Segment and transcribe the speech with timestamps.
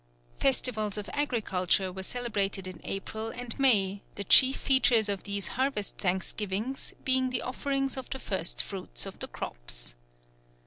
[0.39, 5.95] Festivals of agriculture were celebrated in April and May, the chief features of these harvest
[5.99, 9.93] thanksgivings being the offerings of the first fruits of the crops.